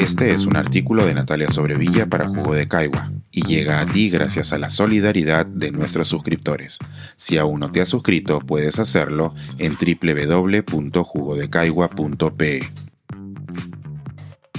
Este 0.00 0.32
es 0.32 0.46
un 0.46 0.56
artículo 0.56 1.04
de 1.04 1.12
Natalia 1.12 1.50
Sobrevilla 1.50 2.06
para 2.06 2.26
Jugo 2.26 2.54
de 2.54 2.66
Caigua 2.66 3.10
y 3.30 3.44
llega 3.44 3.80
a 3.80 3.86
ti 3.86 4.08
gracias 4.08 4.54
a 4.54 4.58
la 4.58 4.70
solidaridad 4.70 5.44
de 5.44 5.72
nuestros 5.72 6.08
suscriptores. 6.08 6.78
Si 7.16 7.36
aún 7.36 7.60
no 7.60 7.70
te 7.70 7.82
has 7.82 7.90
suscrito, 7.90 8.40
puedes 8.40 8.78
hacerlo 8.78 9.34
en 9.58 9.76
www.jugodecaigua.pe. 9.76 12.62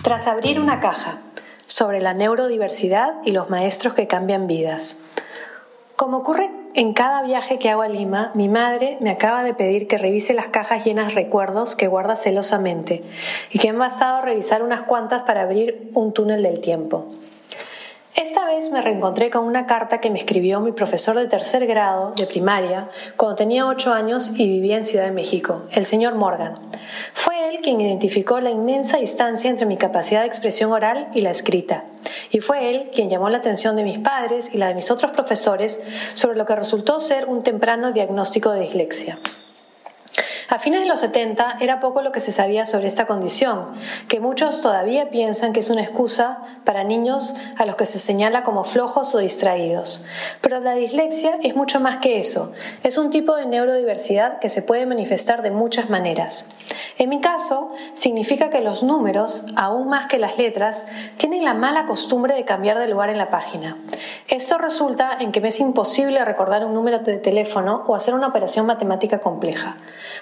Tras 0.04 0.28
abrir 0.28 0.60
una 0.60 0.80
caja 0.80 1.18
sobre 1.66 2.02
la 2.02 2.14
neurodiversidad 2.14 3.16
y 3.26 3.32
los 3.32 3.50
maestros 3.50 3.96
que 3.96 4.06
cambian 4.06 4.46
vidas. 4.46 5.08
Como 5.96 6.18
ocurre 6.18 6.52
en 6.74 6.94
cada 6.94 7.22
viaje 7.24 7.60
que 7.60 7.70
hago 7.70 7.82
a 7.82 7.88
Lima, 7.88 8.32
mi 8.34 8.48
madre 8.48 8.98
me 9.02 9.10
acaba 9.10 9.44
de 9.44 9.54
pedir 9.54 9.88
que 9.88 9.98
revise 9.98 10.34
las 10.34 10.48
cajas 10.48 10.86
llenas 10.86 11.08
de 11.08 11.16
recuerdos 11.16 11.76
que 11.76 11.88
guarda 11.88 12.16
celosamente 12.16 13.04
y 13.52 13.60
que 13.60 13.70
han 13.70 13.78
bastado 13.78 14.18
a 14.18 14.22
revisar 14.22 14.64
unas 14.64 14.84
cuantas 14.84 15.24
para 15.24 15.42
abrir 15.42 15.90
un 15.94 16.14
túnel 16.14 16.44
del 16.44 16.62
tiempo. 16.62 17.08
Esta 18.22 18.46
vez 18.46 18.70
me 18.70 18.84
reencontré 18.84 19.32
con 19.32 19.46
una 19.46 19.66
carta 19.66 20.00
que 20.00 20.12
me 20.12 20.20
escribió 20.20 20.60
mi 20.60 20.74
profesor 20.74 21.18
de 21.18 21.26
tercer 21.26 21.66
grado 21.66 22.14
de 22.16 22.28
primaria 22.28 22.88
cuando 23.18 23.36
tenía 23.36 23.66
ocho 23.66 23.94
años 23.94 24.34
y 24.36 24.48
vivía 24.48 24.78
en 24.78 24.86
Ciudad 24.86 25.06
de 25.06 25.12
México, 25.12 25.64
el 25.72 25.86
señor 25.86 26.14
Morgan. 26.14 26.60
Fue 27.14 27.50
él 27.50 27.62
quien 27.64 27.82
identificó 27.82 28.40
la 28.40 28.52
inmensa 28.52 28.98
distancia 28.98 29.50
entre 29.50 29.66
mi 29.66 29.76
capacidad 29.76 30.22
de 30.22 30.28
expresión 30.28 30.72
oral 30.72 31.08
y 31.16 31.22
la 31.22 31.32
escrita. 31.32 31.86
Y 32.30 32.42
fue 32.42 32.70
él 32.70 32.92
quien 32.94 33.10
llamó 33.10 33.28
la 33.30 33.40
atención 33.40 33.76
de 33.76 33.84
mis 33.84 33.98
padres 33.98 34.54
y 34.54 34.60
la 34.60 34.68
de 34.68 34.76
mis 34.76 34.92
otros 34.92 35.14
profesores 35.14 35.82
sobre 36.14 36.38
lo 36.38 36.46
que 36.46 36.56
resultó 36.56 37.00
ser 37.00 37.26
un 37.28 37.42
temprano 37.42 37.92
diagnóstico 37.92 38.52
de 38.52 38.62
dislexia. 38.62 39.18
A 40.54 40.60
fines 40.60 40.82
de 40.82 40.86
los 40.86 41.00
70 41.00 41.60
era 41.62 41.80
poco 41.80 42.02
lo 42.02 42.12
que 42.12 42.20
se 42.20 42.34
sabía 42.34 42.66
sobre 42.66 42.88
esta 42.88 43.06
condición, 43.06 43.68
que 44.10 44.20
muchos 44.20 44.60
todavía 44.60 45.10
piensan 45.10 45.54
que 45.54 45.62
es 45.62 45.70
una 45.70 45.82
excusa 45.82 46.40
para 46.66 46.84
niños 46.84 47.36
a 47.58 47.66
los 47.66 47.78
que 47.78 47.86
se 47.86 48.00
señala 48.00 48.44
como 48.44 48.66
flojos 48.66 49.16
o 49.16 49.20
distraídos. 49.20 50.06
Pero 50.42 50.60
la 50.60 50.74
dislexia 50.74 51.40
es 51.42 51.56
mucho 51.56 51.80
más 51.80 52.00
que 52.00 52.20
eso, 52.20 52.52
es 52.84 52.98
un 52.98 53.12
tipo 53.12 53.38
de 53.38 53.46
neurodiversidad 53.46 54.40
que 54.40 54.50
se 54.50 54.62
puede 54.62 54.86
manifestar 54.86 55.42
de 55.42 55.52
muchas 55.52 55.90
maneras. 55.90 56.50
En 56.98 57.08
mi 57.08 57.22
caso, 57.22 57.72
significa 57.94 58.50
que 58.50 58.60
los 58.60 58.84
números, 58.84 59.46
aún 59.56 59.88
más 59.88 60.08
que 60.08 60.20
las 60.20 60.38
letras, 60.38 60.86
tienen 61.16 61.46
la 61.46 61.54
mala 61.54 61.86
costumbre 61.86 62.36
de 62.36 62.44
cambiar 62.44 62.78
de 62.78 62.90
lugar 62.90 63.10
en 63.10 63.18
la 63.18 63.30
página. 63.30 63.78
Esto 64.28 64.58
resulta 64.58 65.16
en 65.18 65.32
que 65.32 65.40
me 65.40 65.48
es 65.48 65.62
imposible 65.62 66.26
recordar 66.26 66.66
un 66.66 66.74
número 66.74 67.00
de 67.00 67.18
teléfono 67.20 67.86
o 67.88 67.96
hacer 67.96 68.14
una 68.14 68.28
operación 68.28 68.66
matemática 68.66 69.20
compleja 69.20 69.78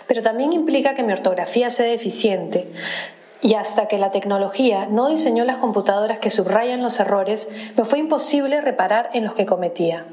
pero 0.09 0.18
también 0.21 0.53
implica 0.53 0.95
que 0.95 1.03
mi 1.03 1.13
ortografía 1.13 1.69
sea 1.69 1.85
deficiente. 1.85 2.67
Y 3.41 3.53
hasta 3.53 3.87
que 3.87 3.97
la 3.97 4.11
tecnología 4.11 4.85
no 4.85 5.07
diseñó 5.07 5.45
las 5.45 5.57
computadoras 5.57 6.19
que 6.19 6.29
subrayan 6.29 6.81
los 6.81 6.99
errores, 6.99 7.49
me 7.77 7.85
fue 7.85 7.99
imposible 7.99 8.61
reparar 8.61 9.09
en 9.13 9.23
los 9.23 9.33
que 9.33 9.45
cometía. 9.45 10.05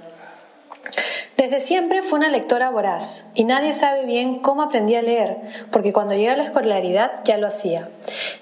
Desde 1.37 1.61
siempre 1.61 2.03
fue 2.03 2.19
una 2.19 2.31
lectora 2.31 2.71
voraz 2.71 3.31
y 3.35 3.45
nadie 3.45 3.75
sabe 3.75 4.07
bien 4.07 4.41
cómo 4.41 4.63
aprendí 4.63 4.95
a 4.95 5.03
leer, 5.03 5.37
porque 5.71 5.93
cuando 5.93 6.15
llegué 6.15 6.31
a 6.31 6.37
la 6.37 6.45
escolaridad 6.45 7.21
ya 7.25 7.37
lo 7.37 7.47
hacía. 7.47 7.91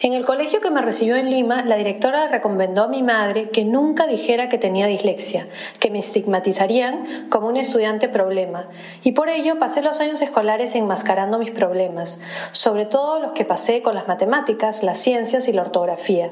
En 0.00 0.12
el 0.12 0.24
colegio 0.24 0.60
que 0.60 0.70
me 0.70 0.80
recibió 0.80 1.16
en 1.16 1.28
Lima, 1.28 1.64
la 1.64 1.74
directora 1.74 2.28
recomendó 2.28 2.84
a 2.84 2.88
mi 2.88 3.02
madre 3.02 3.50
que 3.50 3.64
nunca 3.64 4.06
dijera 4.06 4.48
que 4.48 4.58
tenía 4.58 4.86
dislexia, 4.86 5.48
que 5.80 5.90
me 5.90 5.98
estigmatizarían 5.98 7.28
como 7.30 7.48
un 7.48 7.56
estudiante 7.56 8.08
problema, 8.08 8.68
y 9.02 9.10
por 9.12 9.28
ello 9.28 9.58
pasé 9.58 9.82
los 9.82 10.00
años 10.00 10.22
escolares 10.22 10.76
enmascarando 10.76 11.38
mis 11.38 11.50
problemas, 11.50 12.22
sobre 12.52 12.86
todo 12.86 13.18
los 13.18 13.32
que 13.32 13.44
pasé 13.44 13.82
con 13.82 13.96
las 13.96 14.06
matemáticas, 14.06 14.84
las 14.84 14.98
ciencias 14.98 15.48
y 15.48 15.52
la 15.52 15.62
ortografía, 15.62 16.30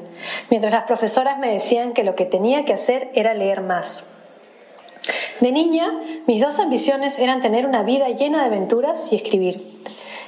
mientras 0.49 0.71
las 0.71 0.83
profesoras 0.83 1.37
me 1.39 1.51
decían 1.51 1.93
que 1.93 2.05
lo 2.05 2.15
que 2.15 2.25
tenía 2.25 2.63
que 2.63 2.73
hacer 2.73 3.11
era 3.13 3.33
leer 3.33 3.61
más. 3.61 4.22
De 5.39 5.51
niña, 5.51 5.91
mis 6.27 6.41
dos 6.41 6.59
ambiciones 6.59 7.19
eran 7.19 7.41
tener 7.41 7.65
una 7.65 7.83
vida 7.83 8.09
llena 8.09 8.39
de 8.39 8.45
aventuras 8.45 9.11
y 9.11 9.15
escribir. 9.15 9.73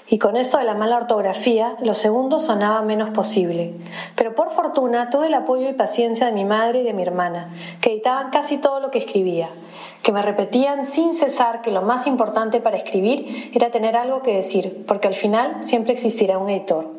Y 0.07 0.19
con 0.19 0.37
esto 0.37 0.59
de 0.59 0.65
la 0.65 0.75
mala 0.75 0.97
ortografía, 0.97 1.77
lo 1.79 1.95
segundo 1.95 2.39
sonaba 2.39 2.81
menos 2.83 3.09
posible. 3.09 3.73
Pero 4.15 4.35
por 4.35 4.51
fortuna 4.51 5.09
tuve 5.09 5.27
el 5.27 5.33
apoyo 5.33 5.67
y 5.67 5.73
paciencia 5.73 6.27
de 6.27 6.31
mi 6.31 6.45
madre 6.45 6.81
y 6.81 6.83
de 6.83 6.93
mi 6.93 7.01
hermana, 7.01 7.49
que 7.81 7.91
editaban 7.91 8.29
casi 8.29 8.57
todo 8.57 8.79
lo 8.79 8.91
que 8.91 8.99
escribía, 8.99 9.49
que 10.03 10.11
me 10.11 10.21
repetían 10.21 10.85
sin 10.85 11.15
cesar 11.15 11.61
que 11.61 11.71
lo 11.71 11.81
más 11.81 12.05
importante 12.05 12.61
para 12.61 12.77
escribir 12.77 13.51
era 13.55 13.71
tener 13.71 13.97
algo 13.97 14.21
que 14.21 14.35
decir, 14.35 14.85
porque 14.87 15.07
al 15.07 15.15
final 15.15 15.63
siempre 15.63 15.93
existirá 15.93 16.37
un 16.37 16.49
editor. 16.49 16.91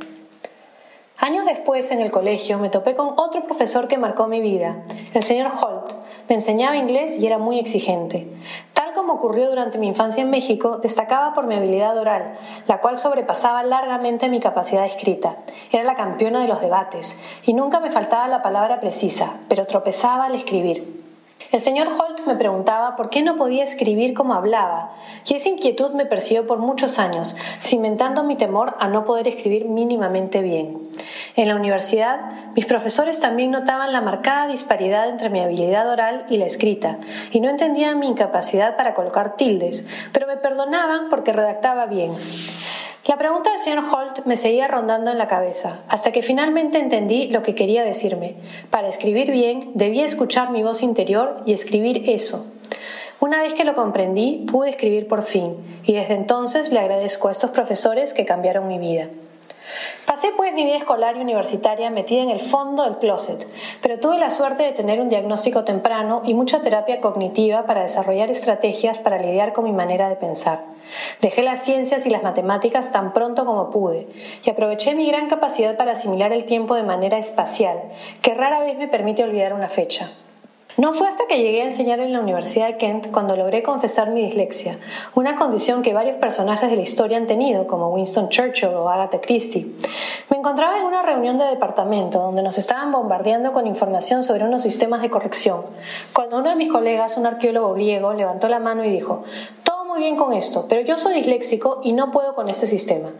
Años 1.19 1.47
después, 1.47 1.93
en 1.93 2.00
el 2.00 2.10
colegio, 2.10 2.58
me 2.58 2.70
topé 2.70 2.97
con 2.97 3.14
otro 3.16 3.44
profesor 3.44 3.87
que 3.87 3.98
marcó 3.98 4.26
mi 4.26 4.41
vida, 4.41 4.82
el 5.14 5.22
señor 5.22 5.53
Holt, 5.60 5.93
me 6.28 6.34
enseñaba 6.34 6.76
inglés 6.76 7.19
y 7.19 7.26
era 7.26 7.38
muy 7.38 7.59
exigente. 7.59 8.26
Tal 8.72 8.92
como 8.94 9.14
ocurrió 9.14 9.48
durante 9.48 9.78
mi 9.78 9.88
infancia 9.88 10.22
en 10.22 10.31
México, 10.31 10.78
destacaba 10.82 11.34
por 11.34 11.47
mi 11.47 11.54
habilidad 11.54 11.97
oral, 11.97 12.38
la 12.66 12.81
cual 12.81 12.98
sobrepasaba 12.98 13.62
largamente 13.62 14.28
mi 14.28 14.41
capacidad 14.41 14.87
escrita. 14.87 15.37
Era 15.70 15.84
la 15.84 15.94
campeona 15.94 16.41
de 16.41 16.48
los 16.48 16.60
debates 16.60 17.25
y 17.44 17.54
nunca 17.54 17.81
me 17.81 17.91
faltaba 17.91 18.28
la 18.28 18.42
palabra 18.42 18.81
precisa, 18.81 19.41
pero 19.48 19.66
tropezaba 19.66 20.26
al 20.26 20.34
escribir. 20.34 20.95
El 21.52 21.60
señor 21.60 21.88
Holt 21.88 22.26
me 22.26 22.34
preguntaba 22.34 22.96
por 22.96 23.08
qué 23.08 23.22
no 23.22 23.36
podía 23.36 23.62
escribir 23.62 24.14
como 24.14 24.34
hablaba, 24.34 24.92
y 25.24 25.34
esa 25.34 25.48
inquietud 25.48 25.92
me 25.92 26.04
persiguió 26.04 26.46
por 26.46 26.58
muchos 26.58 26.98
años, 26.98 27.36
cimentando 27.60 28.24
mi 28.24 28.36
temor 28.36 28.74
a 28.80 28.88
no 28.88 29.04
poder 29.04 29.28
escribir 29.28 29.66
mínimamente 29.66 30.42
bien. 30.42 30.90
En 31.36 31.48
la 31.48 31.54
universidad, 31.54 32.18
mis 32.54 32.66
profesores 32.66 33.20
también 33.20 33.50
notaban 33.52 33.92
la 33.92 34.00
marcada 34.00 34.48
disparidad 34.48 35.08
entre 35.08 35.30
mi 35.30 35.40
habilidad 35.40 35.88
oral 35.88 36.26
y 36.28 36.38
la 36.38 36.46
escrita, 36.46 36.98
y 37.30 37.40
no 37.40 37.48
entendían 37.48 38.00
mi 38.00 38.08
incapacidad 38.08 38.76
para 38.76 38.94
colocar 38.94 39.36
tildes, 39.36 39.88
pero 40.12 40.26
me 40.26 40.36
perdonaban 40.36 41.08
porque 41.10 41.32
redactaba 41.32 41.86
bien. 41.86 42.12
La 43.09 43.17
pregunta 43.17 43.50
del 43.50 43.61
señor 43.61 43.84
Holt 43.84 44.25
me 44.25 44.37
seguía 44.37 44.67
rondando 44.67 45.12
en 45.12 45.19
la 45.19 45.28
cabeza, 45.28 45.83
hasta 45.89 46.11
que 46.11 46.25
finalmente 46.25 46.81
entendí 46.81 47.28
lo 47.28 47.43
que 47.43 47.55
quería 47.55 47.84
decirme. 47.84 48.34
Para 48.71 48.89
escribir 48.89 49.31
bien, 49.31 49.61
debía 49.75 50.05
escuchar 50.05 50.50
mi 50.50 50.65
voz 50.65 50.83
interior 50.83 51.41
y 51.47 51.53
escribir 51.53 52.11
eso. 52.11 52.53
Una 53.21 53.41
vez 53.43 53.55
que 53.55 53.62
lo 53.62 53.77
comprendí, 53.77 54.44
pude 54.50 54.71
escribir 54.71 55.06
por 55.06 55.22
fin, 55.22 55.55
y 55.84 55.93
desde 55.93 56.15
entonces 56.15 56.72
le 56.72 56.81
agradezco 56.81 57.28
a 57.28 57.33
estos 57.33 57.53
profesores 57.53 58.12
que 58.12 58.25
cambiaron 58.25 58.67
mi 58.67 58.81
vida. 58.81 59.09
Pasé 60.06 60.32
pues 60.37 60.53
mi 60.54 60.65
vida 60.65 60.77
escolar 60.77 61.16
y 61.16 61.21
universitaria 61.21 61.91
metida 61.91 62.22
en 62.22 62.31
el 62.31 62.41
fondo 62.41 62.84
del 62.84 62.99
closet, 62.99 63.47
pero 63.82 63.99
tuve 63.99 64.19
la 64.19 64.31
suerte 64.31 64.62
de 64.62 64.72
tener 64.72 65.00
un 65.00 65.09
diagnóstico 65.09 65.65
temprano 65.65 66.22
y 66.25 66.34
mucha 66.34 66.62
terapia 66.62 67.00
cognitiva 67.00 67.66
para 67.66 67.82
desarrollar 67.82 68.31
estrategias 68.31 68.99
para 68.99 69.19
lidiar 69.19 69.53
con 69.53 69.65
mi 69.65 69.72
manera 69.72 70.09
de 70.09 70.16
pensar. 70.16 70.60
Dejé 71.21 71.43
las 71.43 71.62
ciencias 71.62 72.06
y 72.06 72.10
las 72.10 72.22
matemáticas 72.22 72.93
tan 72.93 73.12
pronto 73.12 73.44
como 73.44 73.71
pude 73.71 74.06
y 74.44 74.50
aproveché 74.50 74.94
mi 74.94 75.06
gran 75.06 75.28
capacidad 75.28 75.76
para 75.76 75.93
asimilar 75.93 76.32
el 76.32 76.44
tiempo 76.44 76.75
de 76.75 76.84
manera 76.84 77.19
espacial, 77.19 77.81
que 78.22 78.34
rara 78.34 78.60
vez 78.60 78.78
me 78.78 78.88
permite 78.88 79.25
olvidar 79.25 79.53
una 79.53 79.69
fecha. 79.69 80.10
No 80.76 80.92
fue 80.92 81.09
hasta 81.09 81.26
que 81.26 81.38
llegué 81.38 81.62
a 81.62 81.64
enseñar 81.64 82.00
en 82.00 82.12
la 82.12 82.20
Universidad 82.20 82.66
de 82.66 82.76
Kent 82.76 83.10
cuando 83.10 83.34
logré 83.34 83.62
confesar 83.62 84.10
mi 84.10 84.26
dislexia, 84.26 84.76
una 85.14 85.37
condición 85.37 85.81
que 85.81 85.94
varios 85.94 86.19
personajes 86.19 86.69
de 86.69 86.76
la 86.76 86.82
historia 86.82 87.16
han 87.16 87.26
tenido, 87.26 87.66
como 87.66 87.88
Winston 87.88 88.28
Churchill 88.28 88.75
o 88.75 88.91
Agatha 88.91 89.19
Christie. 89.22 89.75
Me 90.28 90.37
encontraba 90.37 90.78
en 90.78 90.84
una 90.84 91.03
reunión 91.03 91.38
de 91.38 91.47
departamento 91.47 92.19
donde 92.19 92.42
nos 92.42 92.59
estaban 92.59 92.92
bombardeando 92.92 93.54
con 93.54 93.66
información 93.66 94.22
sobre 94.22 94.44
unos 94.44 94.62
sistemas 94.62 95.00
de 95.00 95.09
corrección, 95.09 95.62
cuando 96.12 96.37
uno 96.37 96.50
de 96.50 96.56
mis 96.56 96.70
colegas, 96.70 97.16
un 97.16 97.25
arqueólogo 97.25 97.72
griego, 97.72 98.12
levantó 98.12 98.47
la 98.48 98.58
mano 98.58 98.84
y 98.84 98.91
dijo, 98.91 99.25
bien 99.96 100.16
con 100.16 100.32
esto, 100.32 100.66
pero 100.68 100.82
yo 100.82 100.98
soy 100.98 101.14
disléxico 101.14 101.80
y 101.82 101.92
no 101.92 102.10
puedo 102.10 102.34
con 102.34 102.48
este 102.48 102.66
sistema. 102.66 103.10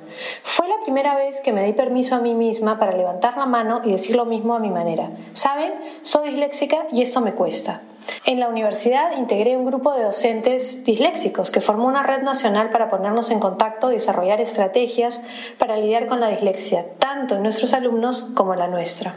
Fue 0.43 0.69
la 0.69 0.81
primera 0.83 1.17
vez 1.17 1.41
que 1.41 1.53
me 1.53 1.65
di 1.65 1.73
permiso 1.73 2.15
a 2.15 2.21
mí 2.21 2.35
misma 2.35 2.79
para 2.79 2.97
levantar 2.97 3.37
la 3.37 3.47
mano 3.47 3.81
y 3.85 3.93
decir 3.93 4.17
lo 4.17 4.25
mismo 4.25 4.55
a 4.55 4.59
mi 4.59 4.71
manera. 4.71 5.11
¿Saben? 5.33 5.75
Soy 6.03 6.31
disléxica 6.31 6.87
y 6.93 7.03
esto 7.03 7.21
me 7.21 7.35
cuesta. 7.35 7.83
En 8.25 8.41
la 8.41 8.49
universidad 8.49 9.17
integré 9.17 9.57
un 9.57 9.67
grupo 9.67 9.93
de 9.93 10.05
docentes 10.05 10.85
disléxicos 10.85 11.51
que 11.51 11.61
formó 11.61 11.87
una 11.87 12.03
red 12.03 12.23
nacional 12.23 12.71
para 12.71 12.89
ponernos 12.89 13.31
en 13.31 13.41
contacto 13.41 13.91
y 13.91 13.95
desarrollar 13.95 14.41
estrategias 14.41 15.21
para 15.59 15.77
lidiar 15.77 16.07
con 16.07 16.21
la 16.21 16.29
dislexia, 16.29 16.87
tanto 16.99 17.37
en 17.37 17.43
nuestros 17.43 17.73
alumnos 17.73 18.23
como 18.35 18.53
en 18.53 18.61
la 18.61 18.69
nuestra. 18.69 19.17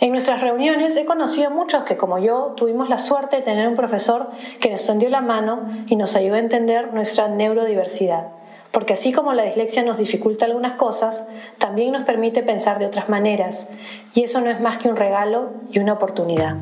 En 0.00 0.12
nuestras 0.12 0.40
reuniones 0.40 0.96
he 0.96 1.04
conocido 1.04 1.48
a 1.48 1.50
muchos 1.50 1.82
que, 1.82 1.96
como 1.96 2.18
yo, 2.18 2.52
tuvimos 2.56 2.88
la 2.88 2.98
suerte 2.98 3.36
de 3.36 3.42
tener 3.42 3.66
un 3.66 3.74
profesor 3.74 4.30
que 4.60 4.70
nos 4.70 4.86
tendió 4.86 5.10
la 5.10 5.20
mano 5.20 5.68
y 5.88 5.96
nos 5.96 6.14
ayudó 6.14 6.36
a 6.36 6.38
entender 6.38 6.94
nuestra 6.94 7.28
neurodiversidad. 7.28 8.28
Porque 8.70 8.92
así 8.92 9.12
como 9.12 9.32
la 9.32 9.42
dislexia 9.42 9.82
nos 9.82 9.98
dificulta 9.98 10.44
algunas 10.44 10.74
cosas, 10.74 11.28
también 11.58 11.90
nos 11.90 12.04
permite 12.04 12.44
pensar 12.44 12.78
de 12.78 12.86
otras 12.86 13.08
maneras, 13.08 13.70
y 14.14 14.22
eso 14.22 14.40
no 14.40 14.50
es 14.50 14.60
más 14.60 14.78
que 14.78 14.88
un 14.88 14.96
regalo 14.96 15.50
y 15.72 15.80
una 15.80 15.94
oportunidad. 15.94 16.58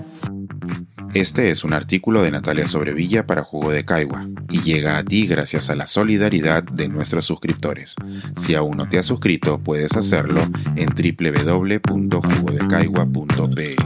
Este 1.16 1.50
es 1.50 1.64
un 1.64 1.72
artículo 1.72 2.20
de 2.20 2.30
Natalia 2.30 2.66
Sobrevilla 2.66 3.26
para 3.26 3.42
Jugo 3.42 3.70
de 3.70 3.86
Caigua 3.86 4.26
y 4.50 4.60
llega 4.60 4.98
a 4.98 5.02
ti 5.02 5.26
gracias 5.26 5.70
a 5.70 5.74
la 5.74 5.86
solidaridad 5.86 6.62
de 6.62 6.88
nuestros 6.88 7.24
suscriptores. 7.24 7.94
Si 8.36 8.54
aún 8.54 8.76
no 8.76 8.86
te 8.86 8.98
has 8.98 9.06
suscrito, 9.06 9.58
puedes 9.58 9.96
hacerlo 9.96 10.42
en 10.76 10.90
www.jugodecaigua.pe. 10.90 13.76